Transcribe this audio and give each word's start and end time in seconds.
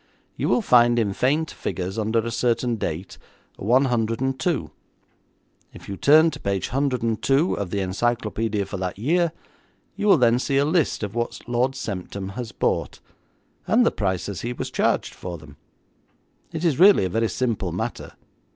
You 0.35 0.49
will 0.49 0.63
find 0.63 0.97
in 0.97 1.13
faint 1.13 1.51
figures 1.51 1.99
under 1.99 2.17
a 2.25 2.31
certain 2.31 2.77
date, 2.77 3.19
102. 3.57 4.71
If 5.75 5.87
you 5.87 5.95
turn 5.95 6.31
to 6.31 6.39
page 6.39 6.69
102 6.69 7.53
of 7.53 7.69
the 7.69 7.81
encyclopaedia 7.81 8.65
for 8.65 8.77
that 8.77 8.97
year, 8.97 9.31
you 9.95 10.07
will 10.07 10.17
then 10.17 10.39
see 10.39 10.57
a 10.57 10.65
list 10.65 11.03
of 11.03 11.13
what 11.13 11.41
Lord 11.47 11.73
Semptam 11.73 12.29
has 12.29 12.51
bought, 12.51 12.99
and 13.67 13.85
the 13.85 13.91
prices 13.91 14.41
he 14.41 14.53
was 14.53 14.71
charged 14.71 15.13
for 15.13 15.37
them. 15.37 15.55
It 16.51 16.65
is 16.65 16.79
really 16.79 17.05
a 17.05 17.07
very 17.09 17.29
simple 17.29 17.71
matter. 17.71 18.13